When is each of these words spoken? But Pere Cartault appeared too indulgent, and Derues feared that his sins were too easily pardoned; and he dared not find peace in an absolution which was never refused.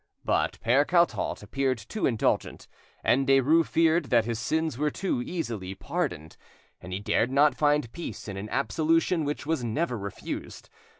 But 0.25 0.59
Pere 0.61 0.83
Cartault 0.83 1.43
appeared 1.43 1.77
too 1.77 2.07
indulgent, 2.07 2.67
and 3.03 3.27
Derues 3.27 3.67
feared 3.67 4.05
that 4.05 4.25
his 4.25 4.39
sins 4.39 4.75
were 4.75 4.89
too 4.89 5.21
easily 5.21 5.75
pardoned; 5.75 6.37
and 6.81 6.91
he 6.91 6.99
dared 6.99 7.29
not 7.31 7.53
find 7.53 7.91
peace 7.91 8.27
in 8.27 8.35
an 8.35 8.49
absolution 8.49 9.25
which 9.25 9.45
was 9.45 9.63
never 9.63 9.99
refused. 9.99 10.71